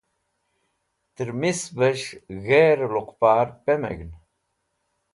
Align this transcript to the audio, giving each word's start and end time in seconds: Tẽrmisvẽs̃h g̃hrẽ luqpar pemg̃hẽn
Tẽrmisvẽs̃h 1.15 2.09
g̃hrẽ 2.45 2.87
luqpar 2.91 3.47
pemg̃hẽn 3.63 4.11